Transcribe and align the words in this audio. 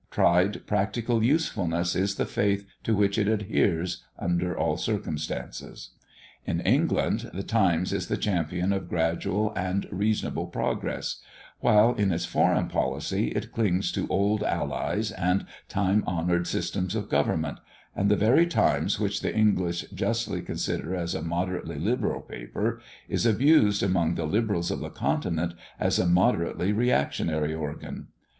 Tried 0.09 0.65
practical 0.65 1.23
usefulness 1.23 1.95
is 1.95 2.15
the 2.15 2.25
faith 2.25 2.65
to 2.81 2.95
which 2.95 3.19
it 3.19 3.27
adheres 3.27 4.03
under 4.17 4.57
all 4.57 4.75
circumstances. 4.75 5.91
In 6.43 6.59
England, 6.61 7.29
the 7.35 7.43
Times 7.43 7.93
is 7.93 8.07
the 8.07 8.17
champion 8.17 8.73
of 8.73 8.89
gradual 8.89 9.53
and 9.55 9.87
reasonable 9.91 10.47
progress; 10.47 11.21
while, 11.59 11.93
in 11.93 12.11
its 12.11 12.25
foreign 12.25 12.67
policy, 12.67 13.27
it 13.27 13.51
clings 13.51 13.91
to 13.91 14.07
old 14.07 14.41
allies 14.41 15.11
and 15.11 15.45
time 15.69 16.03
honoured 16.07 16.47
systems 16.47 16.95
of 16.95 17.07
government; 17.07 17.59
and 17.95 18.09
the 18.09 18.15
very 18.15 18.47
Times 18.47 18.99
which 18.99 19.21
the 19.21 19.31
English 19.37 19.81
justly 19.93 20.41
consider 20.41 20.95
as 20.95 21.13
a 21.13 21.21
moderately 21.21 21.77
liberal 21.77 22.21
paper, 22.21 22.81
is 23.07 23.27
abused 23.27 23.83
among 23.83 24.15
the 24.15 24.25
liberals 24.25 24.71
of 24.71 24.79
the 24.79 24.89
Continent 24.89 25.53
as 25.79 25.99
a 25.99 26.07
moderately 26.07 26.73
reactionary 26.73 27.53
organ. 27.53 28.07